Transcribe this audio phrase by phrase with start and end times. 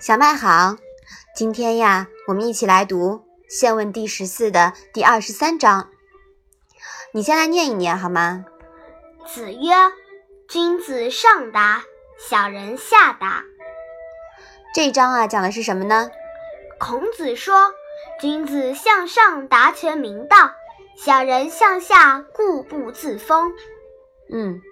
[0.00, 0.76] 小麦好，
[1.36, 3.16] 今天呀，我们一起来读
[3.48, 5.90] 《现问》第十四的第二十三章。
[7.12, 8.44] 你先来念一念好吗？
[9.26, 9.74] 子曰
[10.48, 11.84] ：“君子上达，
[12.18, 13.44] 小人下达。”
[14.74, 16.10] 这一章啊，讲的是什么呢？
[16.78, 17.74] 孔子说
[18.20, 20.52] ：“君子向上达全明道，
[20.96, 23.52] 小人向下固步自封。”
[24.32, 24.62] 嗯，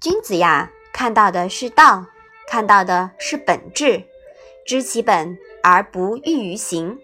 [0.00, 2.06] 君子呀，看到的是道，
[2.46, 4.04] 看到的是本质。
[4.64, 7.00] 知其本而不欲于行，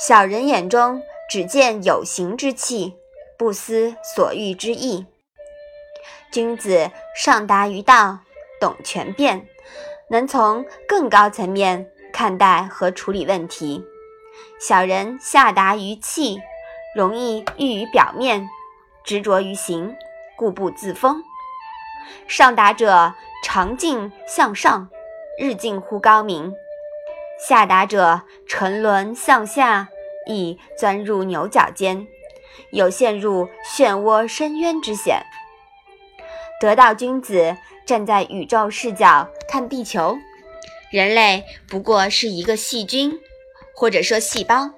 [0.00, 1.00] 小人眼中
[1.30, 2.96] 只见有形之气，
[3.38, 5.06] 不思所欲之意。
[6.32, 8.18] 君子上达于道，
[8.60, 9.46] 懂权变，
[10.08, 13.84] 能从更高层面看待和处理问题；
[14.58, 16.40] 小人下达于气，
[16.96, 18.48] 容易欲于表面，
[19.04, 19.94] 执着于行，
[20.36, 21.22] 固步自封。
[22.26, 24.88] 上达者长进向上，
[25.38, 26.52] 日进乎高明。
[27.38, 29.88] 下达者沉沦向下，
[30.26, 32.06] 亦钻入牛角尖，
[32.70, 35.22] 有陷入漩涡深渊之险。
[36.58, 40.16] 得道君子站在宇宙视角看地球，
[40.90, 43.20] 人类不过是一个细菌，
[43.74, 44.70] 或者说细胞，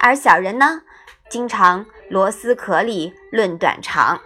[0.00, 0.80] 而小人呢，
[1.28, 4.22] 经常螺丝壳里论短长。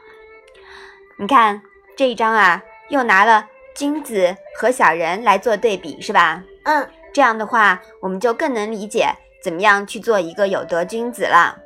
[1.19, 1.63] 你看
[1.99, 6.45] 这一章啊，又拿了君子和小人来做对比，是吧？
[6.63, 6.89] 嗯。
[7.13, 9.09] 这样的话，我们就更能理解
[9.43, 11.59] 怎么样去做一个有德君子了。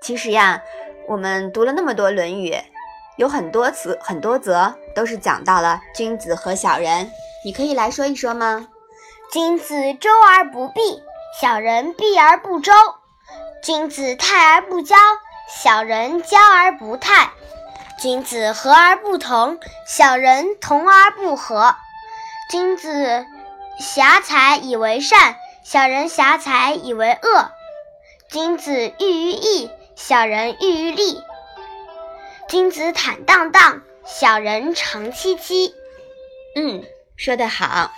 [0.00, 0.62] 其实呀，
[1.08, 2.52] 我们读了那么多《论语》，
[3.16, 7.10] 有很多词、很多则都是讲到了君子和小人。
[7.44, 8.68] 你可以来说一说吗？
[9.32, 11.02] 君子周而不避，
[11.40, 12.72] 小人避而不周；
[13.60, 14.94] 君子泰而不骄，
[15.48, 17.32] 小人骄而不泰；
[17.98, 21.74] 君子和而不同，小人同而不和；
[22.50, 23.26] 君子。
[23.78, 27.50] 狭才以为善，小人狭才以为恶。
[28.30, 31.22] 君子喻于义，小人喻于利。
[32.48, 35.74] 君子坦荡荡，小人长戚戚。
[36.54, 36.84] 嗯，
[37.18, 37.92] 说得好。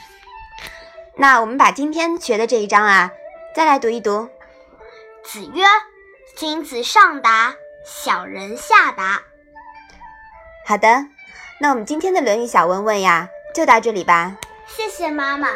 [1.14, 3.12] 那我们把今天学的这一章啊，
[3.54, 4.28] 再来读一读。
[5.22, 5.64] 子曰
[6.36, 7.54] ：“君子上达，
[7.84, 9.22] 小人下达。”
[10.68, 11.06] 好的，
[11.60, 14.36] 那我们今天的《论语》小问问呀，就到这里吧。
[14.66, 15.48] 谢谢妈妈。